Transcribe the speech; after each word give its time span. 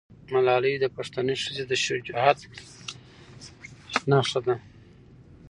ملالۍ 0.33 0.73
د 0.79 0.85
پښتنې 0.95 1.35
ښځې 1.43 1.63
د 1.67 1.71
شجاعت 1.85 2.39
نښه 4.09 4.39
ده. 4.45 4.55